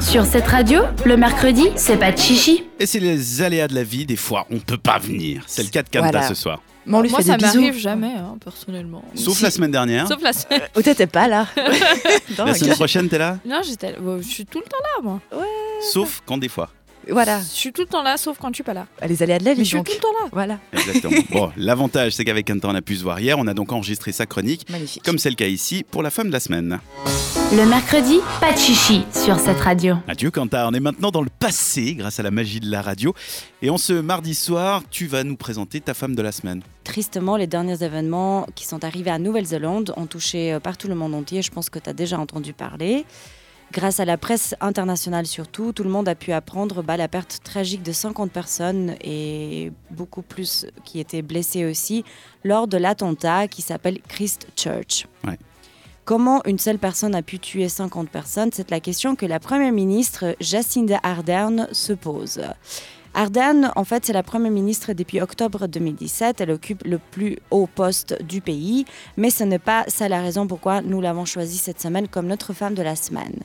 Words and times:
Sur 0.00 0.24
cette 0.24 0.46
radio, 0.46 0.82
le 1.04 1.16
mercredi, 1.16 1.68
c'est 1.76 1.96
pas 1.96 2.10
de 2.12 2.18
chichi. 2.18 2.64
Et 2.78 2.86
c'est 2.86 2.98
les 3.00 3.42
aléas 3.42 3.68
de 3.68 3.74
la 3.74 3.82
vie, 3.84 4.06
des 4.06 4.16
fois 4.16 4.46
on 4.50 4.58
peut 4.58 4.78
pas 4.78 4.98
venir. 4.98 5.42
C'est 5.46 5.62
le 5.62 5.68
cas 5.68 5.82
de 5.82 5.88
Kanta 5.88 6.10
Voilà. 6.10 6.28
ce 6.28 6.34
soir. 6.34 6.60
Mais 6.86 6.96
on 6.96 7.02
lui 7.02 7.10
Moi, 7.10 7.18
fait 7.20 7.26
ça 7.26 7.36
des 7.36 7.44
bisous. 7.44 7.60
m'arrive 7.60 7.78
jamais, 7.78 8.12
hein, 8.16 8.36
personnellement. 8.42 9.04
Sauf 9.14 9.36
Si. 9.36 9.42
la 9.42 9.50
semaine 9.50 9.70
dernière. 9.70 10.08
Sauf 10.08 10.22
la 10.22 10.32
semaine. 10.32 10.62
Ou 10.76 10.82
t'étais 10.82 11.06
pas 11.06 11.28
là. 11.28 11.46
La 12.38 12.54
semaine 12.54 12.74
prochaine, 12.74 13.08
t'es 13.08 13.18
là 13.18 13.38
Non, 13.44 13.60
j'étais. 13.66 13.94
bon, 14.00 14.20
je 14.22 14.26
suis 14.28 14.46
tout 14.46 14.58
le 14.58 14.64
temps 14.64 14.78
là, 14.82 15.02
moi. 15.02 15.20
Sauf 15.92 16.22
quand 16.26 16.38
des 16.38 16.48
fois. 16.48 16.70
Voilà, 17.08 17.40
Je 17.40 17.44
suis 17.44 17.72
tout 17.72 17.82
le 17.82 17.86
temps 17.88 18.02
là, 18.02 18.16
sauf 18.16 18.38
quand 18.38 18.48
je 18.48 18.54
suis 18.56 18.62
pas 18.64 18.74
là. 18.74 18.86
les 19.06 19.22
aléas 19.22 19.38
de 19.38 19.44
la 19.44 19.54
Mais 19.54 19.58
je 19.60 19.64
suis 19.64 19.76
donc. 19.76 19.86
tout 19.86 19.92
le 19.94 20.00
temps 20.00 20.12
là. 20.22 20.28
Voilà, 20.32 20.58
Exactement. 20.72 21.16
bon, 21.30 21.52
l'avantage, 21.56 22.12
c'est 22.12 22.24
qu'avec 22.24 22.46
Kanta, 22.46 22.68
on 22.68 22.74
a 22.74 22.82
pu 22.82 22.96
se 22.96 23.02
voir 23.02 23.20
hier. 23.20 23.38
On 23.38 23.46
a 23.46 23.54
donc 23.54 23.72
enregistré 23.72 24.12
sa 24.12 24.26
chronique, 24.26 24.68
magnifique. 24.70 25.02
comme 25.02 25.18
c'est 25.18 25.30
le 25.30 25.36
cas 25.36 25.46
ici, 25.46 25.84
pour 25.90 26.02
la 26.02 26.10
femme 26.10 26.28
de 26.28 26.32
la 26.32 26.40
semaine. 26.40 26.78
Le 27.52 27.64
mercredi, 27.66 28.20
pas 28.40 28.52
de 28.52 28.58
chichi 28.58 29.04
sur 29.12 29.38
cette 29.40 29.58
radio. 29.58 29.96
Adieu 30.06 30.30
Kanta, 30.30 30.68
on 30.68 30.72
est 30.72 30.80
maintenant 30.80 31.10
dans 31.10 31.22
le 31.22 31.30
passé 31.36 31.94
grâce 31.94 32.20
à 32.20 32.22
la 32.22 32.30
magie 32.30 32.60
de 32.60 32.70
la 32.70 32.80
radio. 32.82 33.12
Et 33.62 33.70
en 33.70 33.78
ce 33.78 33.92
mardi 33.92 34.34
soir, 34.34 34.82
tu 34.90 35.06
vas 35.06 35.24
nous 35.24 35.36
présenter 35.36 35.80
ta 35.80 35.94
femme 35.94 36.14
de 36.14 36.22
la 36.22 36.30
semaine. 36.32 36.62
Tristement, 36.84 37.36
les 37.36 37.46
derniers 37.48 37.82
événements 37.82 38.46
qui 38.54 38.66
sont 38.66 38.84
arrivés 38.84 39.10
à 39.10 39.18
Nouvelle-Zélande 39.18 39.92
ont 39.96 40.06
touché 40.06 40.52
euh, 40.52 40.60
partout 40.60 40.86
le 40.88 40.94
monde 40.94 41.14
entier. 41.14 41.42
Je 41.42 41.50
pense 41.50 41.70
que 41.70 41.78
tu 41.78 41.90
as 41.90 41.92
déjà 41.92 42.18
entendu 42.18 42.52
parler. 42.52 43.04
Grâce 43.72 44.00
à 44.00 44.04
la 44.04 44.18
presse 44.18 44.56
internationale 44.60 45.26
surtout, 45.26 45.72
tout 45.72 45.84
le 45.84 45.90
monde 45.90 46.08
a 46.08 46.16
pu 46.16 46.32
apprendre 46.32 46.82
bah, 46.82 46.96
la 46.96 47.06
perte 47.06 47.38
tragique 47.44 47.84
de 47.84 47.92
50 47.92 48.32
personnes 48.32 48.96
et 49.00 49.70
beaucoup 49.90 50.22
plus 50.22 50.66
qui 50.84 50.98
étaient 50.98 51.22
blessées 51.22 51.64
aussi 51.64 52.04
lors 52.42 52.66
de 52.66 52.76
l'attentat 52.76 53.46
qui 53.46 53.62
s'appelle 53.62 54.00
Christchurch. 54.08 55.06
Ouais. 55.24 55.38
Comment 56.04 56.42
une 56.46 56.58
seule 56.58 56.78
personne 56.78 57.14
a 57.14 57.22
pu 57.22 57.38
tuer 57.38 57.68
50 57.68 58.10
personnes 58.10 58.50
C'est 58.52 58.72
la 58.72 58.80
question 58.80 59.14
que 59.14 59.26
la 59.26 59.38
Première 59.38 59.72
ministre 59.72 60.34
Jacinda 60.40 60.98
Ardern 61.04 61.68
se 61.70 61.92
pose. 61.92 62.40
Ardern, 63.14 63.72
en 63.74 63.84
fait, 63.84 64.06
c'est 64.06 64.12
la 64.12 64.22
Première 64.22 64.52
ministre 64.52 64.92
depuis 64.92 65.20
octobre 65.20 65.66
2017. 65.66 66.40
Elle 66.40 66.52
occupe 66.52 66.84
le 66.84 66.98
plus 66.98 67.38
haut 67.50 67.66
poste 67.66 68.22
du 68.22 68.40
pays, 68.40 68.84
mais 69.16 69.30
ce 69.30 69.42
n'est 69.42 69.58
pas 69.58 69.84
ça 69.88 70.08
la 70.08 70.20
raison 70.20 70.46
pourquoi 70.46 70.80
nous 70.80 71.00
l'avons 71.00 71.24
choisie 71.24 71.58
cette 71.58 71.80
semaine 71.80 72.06
comme 72.08 72.26
notre 72.26 72.52
femme 72.52 72.74
de 72.74 72.82
la 72.82 72.96
semaine. 72.96 73.40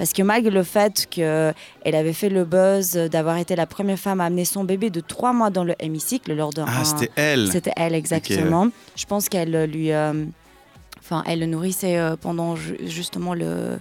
Parce 0.00 0.14
que 0.14 0.22
malgré 0.22 0.50
le 0.50 0.62
fait 0.62 1.06
qu'elle 1.10 1.54
avait 1.84 2.14
fait 2.14 2.30
le 2.30 2.46
buzz 2.46 2.92
d'avoir 3.12 3.36
été 3.36 3.54
la 3.54 3.66
première 3.66 3.98
femme 3.98 4.22
à 4.22 4.24
amener 4.24 4.46
son 4.46 4.64
bébé 4.64 4.88
de 4.88 5.00
trois 5.00 5.34
mois 5.34 5.50
dans 5.50 5.62
le 5.62 5.74
hémicycle 5.78 6.34
lors 6.34 6.54
d'un... 6.54 6.64
Ah, 6.66 6.84
c'était 6.86 7.10
elle. 7.16 7.52
C'était 7.52 7.72
elle, 7.76 7.94
exactement. 7.94 8.68
Je 8.96 9.04
pense 9.04 9.28
qu'elle 9.28 9.54
euh, 9.54 9.66
lui... 9.66 9.92
euh, 9.92 10.24
Enfin, 11.00 11.22
elle 11.26 11.40
le 11.40 11.46
nourrissait 11.46 11.98
euh, 11.98 12.16
pendant 12.18 12.56
ju- 12.56 12.78
justement 12.86 13.34
le... 13.34 13.78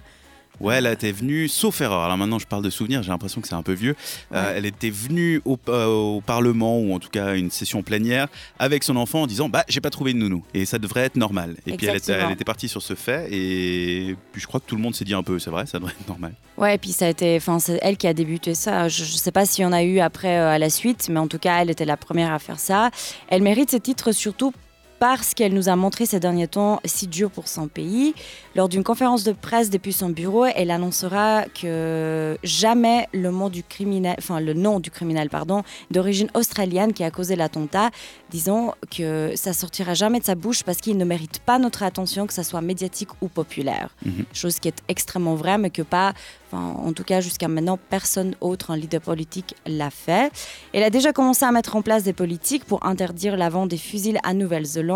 Ouais, 0.60 0.76
elle 0.76 0.88
était 0.88 1.12
venue, 1.12 1.48
sauf 1.48 1.80
erreur. 1.82 2.02
Alors 2.04 2.18
maintenant, 2.18 2.40
je 2.40 2.48
parle 2.48 2.64
de 2.64 2.70
souvenirs, 2.70 3.02
j'ai 3.04 3.10
l'impression 3.12 3.42
que 3.42 3.48
c'est 3.48 3.56
un 3.56 3.64
peu 3.64 3.74
vieux. 3.74 3.96
Euh, 4.34 4.54
elle 4.56 4.66
était 4.66 4.90
venue 4.90 5.42
au, 5.46 5.58
euh, 5.70 5.86
au 5.86 6.22
Parlement, 6.22 6.80
ou 6.80 6.94
en 6.94 7.00
tout 7.00 7.10
cas 7.10 7.28
à 7.28 7.34
une 7.36 7.52
session 7.52 7.82
plénière, 7.82 8.28
avec 8.60 8.84
son 8.84 8.96
enfant 8.96 9.22
en 9.24 9.28
disant 9.28 9.50
Bah, 9.50 9.64
j'ai 9.70 9.82
pas 9.82 9.90
trouvé 9.90 10.14
de 10.14 10.18
nounou. 10.18 10.44
Et 10.54 10.66
ça 10.66 10.78
devrait 10.80 11.02
être 11.02 11.16
normal. 11.16 11.56
Et 11.66 11.74
puis 11.78 11.88
elle 11.88 11.96
était, 11.96 12.12
Exactement. 12.12 12.28
elle 12.28 12.34
était 12.34 12.44
partie 12.46 12.68
sur 12.68 12.82
ce 12.82 12.96
fait, 12.96 13.28
et 13.32 14.16
puis 14.32 14.42
je 14.42 14.48
crois 14.48 14.60
que 14.60 14.66
tout 14.66 14.76
le 14.76 14.82
monde 14.82 14.96
s'est 14.96 15.06
dit 15.06 15.14
un 15.14 15.24
peu 15.24 15.40
C'est 15.40 15.50
vrai, 15.50 15.66
ça 15.66 15.80
devrait 15.80 15.94
être 16.00 16.08
normal. 16.08 16.34
Ouais, 16.58 16.76
et 16.76 16.78
puis 16.78 16.92
ça 16.92 17.06
a 17.06 17.10
été, 17.10 17.38
enfin, 17.38 17.60
c'est 17.60 17.80
elle 17.82 17.96
qui 17.98 18.08
a 18.08 18.14
débuté 18.14 18.54
ça. 18.54 18.90
Je, 18.90 19.06
je 19.06 19.16
sais 19.16 19.32
pas 19.32 19.46
s'il 19.46 19.64
y 19.64 19.66
en 19.66 19.72
a 19.72 19.82
eu 19.84 20.00
après 20.00 20.38
euh, 20.40 20.50
à 20.50 20.58
la 20.60 20.70
suite, 20.70 21.08
mais 21.10 21.20
en 21.20 21.28
tout 21.28 21.40
cas, 21.40 21.62
elle 21.62 21.70
était 21.70 21.86
la 21.86 21.96
première 21.98 22.34
à 22.34 22.40
faire 22.40 22.60
ça. 22.60 22.92
Elle 23.30 23.42
mérite 23.44 23.72
ce 23.72 23.78
titre 23.78 24.12
surtout 24.12 24.54
parce 25.00 25.34
qu'elle 25.34 25.54
nous 25.54 25.70
a 25.70 25.76
montré 25.76 26.06
ces 26.06 26.20
derniers 26.20 26.48
temps 26.48 26.80
si 26.86 27.08
dur 27.08 27.32
pour 27.32 27.48
son 27.48 27.68
pays. 27.68 28.14
Lors 28.56 28.68
d'une 28.68 28.84
conférence 28.84 29.24
de 29.24 29.32
presse 29.32 29.70
depuis 29.70 29.94
son 29.94 30.10
bureau, 30.10 30.46
elle 30.46 30.72
annoncera 30.72 31.46
que 31.46 32.38
jamais 32.44 33.08
le 33.14 33.32
nom 33.32 33.50
du 33.50 33.64
criminel, 33.64 34.16
enfin 34.18 34.40
le 34.40 34.54
nom 34.54 34.80
du 34.80 34.92
criminel, 34.92 35.30
pardon, 35.30 35.64
d'origine 35.92 36.30
australienne 36.34 36.94
qui 36.94 37.04
a 37.04 37.12
causé 37.12 37.36
l'attentat, 37.36 37.90
disons 38.30 38.74
que 38.96 39.34
ça 39.36 39.54
sortira 39.54 39.94
jamais 39.94 40.20
de 40.20 40.26
sa 40.26 40.36
bouche 40.36 40.64
parce 40.64 40.80
qu'il 40.80 40.98
ne 40.98 41.06
mérite 41.06 41.40
pas 41.40 41.60
notre 41.60 41.84
attention, 41.84 42.28
que 42.28 42.34
ça 42.34 42.44
soit 42.44 42.62
médiatique 42.62 43.10
ou 43.22 43.28
populaire. 43.28 43.96
Mhm. 44.06 44.26
Chose 44.34 44.60
qui 44.60 44.68
est 44.68 44.84
extrêmement 44.88 45.36
vraie, 45.36 45.58
mais 45.58 45.70
que 45.70 45.82
pas, 45.82 46.14
enfin, 46.52 46.76
en 46.84 46.92
tout 46.94 47.04
cas 47.04 47.22
jusqu'à 47.22 47.48
maintenant, 47.48 47.80
personne 47.90 48.36
autre, 48.42 48.72
un 48.72 48.78
leader 48.78 49.02
politique, 49.02 49.56
l'a 49.66 49.90
fait. 49.90 50.32
Elle 50.74 50.84
a 50.84 50.90
déjà 50.90 51.14
commencé 51.14 51.46
à 51.46 51.52
mettre 51.52 51.76
en 51.76 51.82
place 51.82 52.04
des 52.04 52.14
politiques 52.14 52.66
pour 52.66 52.86
interdire 52.86 53.38
la 53.38 53.50
vente 53.50 53.70
des 53.70 53.78
fusils 53.78 54.20
à 54.24 54.34
Nouvelle-Zélande. 54.34 54.89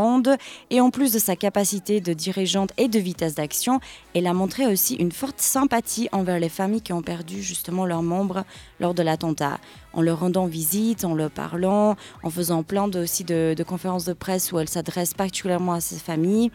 Et 0.70 0.82
en 0.82 0.90
plus 0.90 1.14
de 1.14 1.20
sa 1.20 1.36
capacité 1.36 2.02
de 2.02 2.14
dirigeante 2.14 2.72
et 2.78 2.88
de 2.88 3.00
vitesse 3.00 3.36
d'action, 3.36 3.80
elle 4.14 4.28
a 4.28 4.34
montré 4.34 4.66
aussi 4.68 4.96
une 4.96 5.12
forte 5.12 5.40
sympathie 5.40 6.10
envers 6.12 6.40
les 6.40 6.50
familles 6.50 6.82
qui 6.82 6.94
ont 6.94 7.02
perdu 7.02 7.42
justement 7.42 7.86
leurs 7.86 8.04
membres 8.04 8.44
lors 8.80 8.94
de 8.94 9.04
l'attentat. 9.04 9.60
En 9.94 10.02
leur 10.02 10.20
rendant 10.20 10.48
visite, 10.48 11.06
en 11.06 11.14
leur 11.14 11.30
parlant, 11.30 11.96
en 12.24 12.30
faisant 12.30 12.64
plein 12.64 12.88
de, 12.88 13.00
aussi 13.00 13.24
de, 13.24 13.56
conférences 13.68 14.06
de 14.06 14.14
presse 14.14 14.52
où 14.52 14.60
elle 14.60 14.70
s'adresse 14.70 15.14
particulièrement 15.14 15.74
à 15.74 15.82
ces 15.82 15.98
familles. 15.98 16.52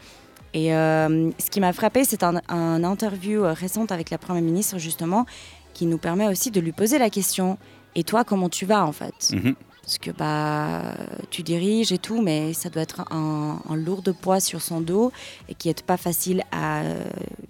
Et 0.55 0.75
euh, 0.75 1.31
ce 1.39 1.51
qui 1.51 1.61
m'a 1.61 1.73
frappé, 1.73 2.05
c'est 2.05 2.23
un, 2.23 2.41
un 2.49 2.83
interview 2.83 3.45
euh, 3.45 3.53
récente 3.53 3.93
avec 3.93 4.11
la 4.11 4.19
Première 4.19 4.43
ministre, 4.43 4.79
justement, 4.79 5.27
qui 5.75 5.87
nous 5.87 5.99
permet 5.99 6.27
aussi 6.27 6.51
de 6.51 6.61
lui 6.61 6.73
poser 6.73 6.99
la 6.99 7.11
question 7.11 7.59
Et 7.95 8.03
toi, 8.03 8.25
comment 8.25 8.49
tu 8.49 8.65
vas, 8.67 8.85
en 8.85 8.93
fait? 8.93 9.31
Mhm. 9.33 9.55
Parce 9.89 9.97
que 9.97 10.11
bah, 10.11 10.83
tu 11.31 11.43
diriges 11.43 11.93
et 11.93 11.99
tout, 11.99 12.21
mais 12.21 12.53
ça 12.53 12.69
doit 12.69 12.83
être 12.83 13.11
un, 13.11 13.59
lourd 13.75 14.03
de 14.03 14.13
poids 14.13 14.39
sur 14.39 14.61
son 14.61 14.83
dos 14.83 15.13
et 15.49 15.55
qui 15.55 15.69
n'est 15.69 15.75
pas 15.87 15.97
facile 15.97 16.43
à 16.53 16.83
euh, 16.83 17.05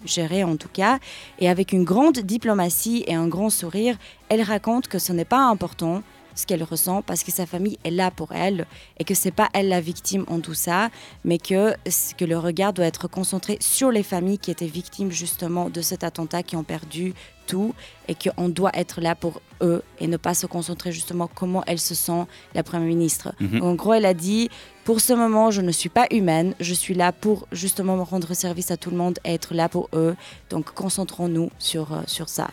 gérer, 0.05 0.45
en 0.45 0.55
tout 0.55 0.69
cas. 0.71 0.99
Et 1.39 1.49
avec 1.49 1.73
une 1.73 1.83
grande 1.83 2.19
diplomatie 2.19 3.03
et 3.07 3.13
un 3.13 3.27
grand 3.27 3.49
sourire, 3.49 3.97
elle 4.29 4.41
raconte 4.41 4.87
que 4.87 4.99
ce 4.99 5.11
n'est 5.11 5.25
pas 5.25 5.49
important 5.49 6.01
ce 6.39 6.47
qu'elle 6.47 6.63
ressent 6.63 7.01
parce 7.01 7.23
que 7.23 7.31
sa 7.31 7.45
famille 7.45 7.77
est 7.83 7.91
là 7.91 8.11
pour 8.11 8.31
elle 8.31 8.65
et 8.97 9.03
que 9.03 9.13
c'est 9.13 9.31
pas 9.31 9.49
elle 9.53 9.69
la 9.69 9.81
victime 9.81 10.25
en 10.27 10.39
tout 10.39 10.53
ça, 10.53 10.89
mais 11.23 11.37
que, 11.37 11.73
que 12.17 12.25
le 12.25 12.37
regard 12.37 12.73
doit 12.73 12.85
être 12.85 13.07
concentré 13.07 13.57
sur 13.59 13.91
les 13.91 14.03
familles 14.03 14.39
qui 14.39 14.51
étaient 14.51 14.65
victimes 14.65 15.11
justement 15.11 15.69
de 15.69 15.81
cet 15.81 16.03
attentat, 16.03 16.43
qui 16.43 16.55
ont 16.55 16.63
perdu 16.63 17.13
tout 17.49 17.73
et 18.07 18.15
qu'on 18.15 18.47
doit 18.47 18.71
être 18.75 19.01
là 19.01 19.15
pour 19.15 19.41
eux 19.61 19.81
et 19.99 20.07
ne 20.07 20.17
pas 20.17 20.35
se 20.35 20.45
concentrer 20.45 20.91
justement 20.91 21.27
comment 21.33 21.63
elle 21.65 21.79
se 21.79 21.95
sent, 21.95 22.25
la 22.53 22.63
Première 22.63 22.87
ministre. 22.87 23.33
Mhm. 23.39 23.63
En 23.63 23.73
gros, 23.73 23.93
elle 23.93 24.05
a 24.05 24.13
dit, 24.13 24.49
pour 24.85 25.01
ce 25.01 25.13
moment, 25.13 25.49
je 25.49 25.61
ne 25.61 25.71
suis 25.71 25.89
pas 25.89 26.05
humaine, 26.11 26.53
je 26.59 26.73
suis 26.73 26.93
là 26.93 27.11
pour 27.11 27.47
justement 27.51 27.97
me 27.97 28.03
rendre 28.03 28.33
service 28.35 28.69
à 28.71 28.77
tout 28.77 28.91
le 28.91 28.97
monde 28.97 29.17
et 29.25 29.33
être 29.33 29.53
là 29.53 29.67
pour 29.67 29.89
eux, 29.93 30.15
donc 30.49 30.71
concentrons-nous 30.71 31.49
sur, 31.57 31.93
euh, 31.93 32.01
sur 32.05 32.29
ça. 32.29 32.49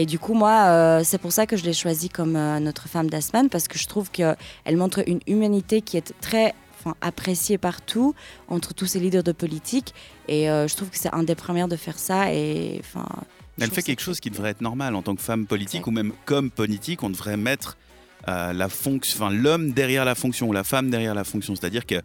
Et 0.00 0.06
du 0.06 0.20
coup, 0.20 0.32
moi, 0.32 0.66
euh, 0.68 1.00
c'est 1.02 1.18
pour 1.18 1.32
ça 1.32 1.44
que 1.44 1.56
je 1.56 1.64
l'ai 1.64 1.72
choisie 1.72 2.08
comme 2.08 2.36
euh, 2.36 2.60
notre 2.60 2.88
femme 2.88 3.10
semaine, 3.20 3.48
parce 3.48 3.66
que 3.66 3.76
je 3.76 3.88
trouve 3.88 4.12
qu'elle 4.12 4.36
montre 4.76 5.02
une 5.08 5.18
humanité 5.26 5.82
qui 5.82 5.96
est 5.96 6.14
très 6.20 6.54
enfin, 6.78 6.94
appréciée 7.00 7.58
partout, 7.58 8.14
entre 8.46 8.74
tous 8.74 8.86
ces 8.86 9.00
leaders 9.00 9.24
de 9.24 9.32
politique. 9.32 9.94
Et 10.28 10.48
euh, 10.48 10.68
je 10.68 10.76
trouve 10.76 10.88
que 10.88 10.96
c'est 10.96 11.12
un 11.12 11.24
des 11.24 11.34
premières 11.34 11.66
de 11.66 11.74
faire 11.74 11.98
ça. 11.98 12.32
Et, 12.32 12.80
enfin, 12.80 13.08
Elle 13.60 13.70
fait 13.70 13.82
quelque 13.82 14.00
chose 14.00 14.20
qui 14.20 14.30
devrait 14.30 14.50
être 14.50 14.60
normal 14.60 14.94
en 14.94 15.02
tant 15.02 15.16
que 15.16 15.20
femme 15.20 15.46
politique 15.46 15.88
ou 15.88 15.90
même 15.90 16.12
comme 16.26 16.52
politique, 16.52 17.02
on 17.02 17.10
devrait 17.10 17.36
mettre 17.36 17.76
euh, 18.28 18.52
la 18.52 18.68
fonction, 18.68 19.24
enfin 19.24 19.34
l'homme 19.34 19.72
derrière 19.72 20.04
la 20.04 20.14
fonction 20.14 20.48
ou 20.48 20.52
la 20.52 20.64
femme 20.64 20.90
derrière 20.90 21.14
la 21.14 21.24
fonction. 21.24 21.56
C'est-à-dire 21.56 21.86
que 21.86 21.96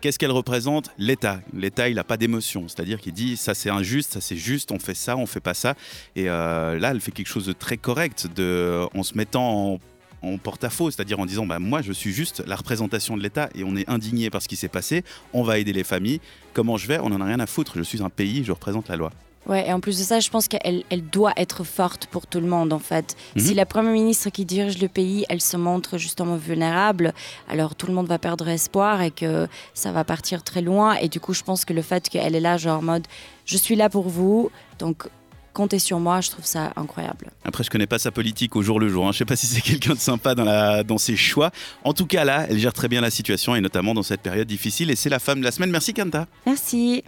qu'est-ce 0.00 0.18
qu'elle 0.18 0.30
représente 0.30 0.90
L'État. 0.98 1.40
L'État, 1.52 1.88
il 1.88 1.96
n'a 1.96 2.04
pas 2.04 2.16
d'émotion. 2.16 2.66
C'est-à-dire 2.68 3.00
qu'il 3.00 3.12
dit 3.12 3.36
ça 3.36 3.54
c'est 3.54 3.70
injuste, 3.70 4.14
ça 4.14 4.20
c'est 4.20 4.36
juste, 4.36 4.72
on 4.72 4.78
fait 4.78 4.94
ça, 4.94 5.16
on 5.16 5.26
fait 5.26 5.40
pas 5.40 5.54
ça. 5.54 5.74
Et 6.16 6.28
euh, 6.28 6.78
là, 6.78 6.90
elle 6.90 7.00
fait 7.00 7.12
quelque 7.12 7.28
chose 7.28 7.46
de 7.46 7.52
très 7.52 7.76
correct 7.76 8.26
de, 8.34 8.86
en 8.94 9.02
se 9.02 9.16
mettant 9.16 9.78
en 10.22 10.38
porte-à-faux, 10.38 10.90
c'est-à-dire 10.90 11.18
en 11.18 11.26
disant 11.26 11.46
bah, 11.46 11.58
moi 11.58 11.82
je 11.82 11.92
suis 11.92 12.12
juste 12.12 12.42
la 12.46 12.56
représentation 12.56 13.16
de 13.16 13.22
l'État 13.22 13.48
et 13.54 13.64
on 13.64 13.74
est 13.76 13.88
indigné 13.88 14.28
par 14.30 14.42
ce 14.42 14.48
qui 14.48 14.56
s'est 14.56 14.68
passé, 14.68 15.02
on 15.32 15.42
va 15.42 15.58
aider 15.58 15.72
les 15.72 15.84
familles, 15.84 16.20
comment 16.52 16.76
je 16.76 16.86
vais, 16.86 16.98
on 16.98 17.06
en 17.06 17.20
a 17.20 17.24
rien 17.24 17.40
à 17.40 17.46
foutre, 17.46 17.72
je 17.76 17.82
suis 17.82 18.02
un 18.02 18.10
pays, 18.10 18.44
je 18.44 18.52
représente 18.52 18.88
la 18.88 18.96
loi. 18.96 19.12
Ouais, 19.46 19.68
et 19.68 19.72
en 19.72 19.80
plus 19.80 19.98
de 19.98 20.04
ça, 20.04 20.20
je 20.20 20.28
pense 20.30 20.48
qu'elle 20.48 20.84
elle 20.90 21.02
doit 21.02 21.32
être 21.36 21.64
forte 21.64 22.06
pour 22.06 22.26
tout 22.26 22.40
le 22.40 22.46
monde, 22.46 22.72
en 22.72 22.78
fait. 22.78 23.16
Mhm. 23.36 23.42
Si 23.42 23.54
la 23.54 23.66
première 23.66 23.92
ministre 23.92 24.30
qui 24.30 24.44
dirige 24.44 24.78
le 24.80 24.88
pays, 24.88 25.24
elle 25.28 25.40
se 25.40 25.56
montre 25.56 25.98
justement 25.98 26.36
vulnérable, 26.36 27.14
alors 27.48 27.74
tout 27.74 27.86
le 27.86 27.94
monde 27.94 28.06
va 28.06 28.18
perdre 28.18 28.48
espoir 28.48 29.02
et 29.02 29.10
que 29.10 29.48
ça 29.74 29.92
va 29.92 30.04
partir 30.04 30.42
très 30.42 30.60
loin. 30.60 30.94
Et 30.94 31.08
du 31.08 31.20
coup, 31.20 31.32
je 31.32 31.42
pense 31.42 31.64
que 31.64 31.72
le 31.72 31.82
fait 31.82 32.08
qu'elle 32.08 32.34
est 32.34 32.40
là, 32.40 32.58
genre 32.58 32.80
en 32.80 32.82
mode, 32.82 33.06
je 33.46 33.56
suis 33.56 33.76
là 33.76 33.88
pour 33.88 34.08
vous, 34.08 34.50
donc 34.78 35.08
comptez 35.52 35.78
sur 35.78 35.98
moi, 35.98 36.20
je 36.20 36.30
trouve 36.30 36.44
ça 36.44 36.72
incroyable. 36.76 37.30
Après, 37.44 37.64
je 37.64 37.70
connais 37.70 37.86
pas 37.86 37.98
sa 37.98 38.10
politique 38.10 38.56
au 38.56 38.62
jour 38.62 38.78
le 38.78 38.88
jour. 38.88 39.06
Hein. 39.06 39.12
Je 39.12 39.18
sais 39.18 39.24
pas 39.24 39.36
si 39.36 39.46
c'est 39.46 39.60
quelqu'un 39.60 39.94
de 39.94 39.98
sympa 39.98 40.34
dans, 40.34 40.44
la, 40.44 40.82
dans 40.84 40.98
ses 40.98 41.16
choix. 41.16 41.50
En 41.84 41.92
tout 41.92 42.06
cas, 42.06 42.24
là, 42.24 42.46
elle 42.48 42.58
gère 42.58 42.72
très 42.72 42.88
bien 42.88 43.00
la 43.00 43.10
situation 43.10 43.54
et 43.54 43.60
notamment 43.60 43.94
dans 43.94 44.02
cette 44.02 44.20
période 44.20 44.46
difficile. 44.46 44.90
Et 44.90 44.96
c'est 44.96 45.10
la 45.10 45.18
femme 45.18 45.40
de 45.40 45.44
la 45.44 45.50
semaine. 45.50 45.70
Merci, 45.70 45.94
Kanta. 45.94 46.26
Merci. 46.46 47.02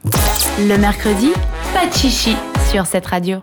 Le 0.58 0.76
mercredi, 0.76 1.30
pas 1.72 1.86
de 1.86 1.92
chichi 1.92 2.36
sur 2.70 2.86
cette 2.86 3.06
radio. 3.06 3.38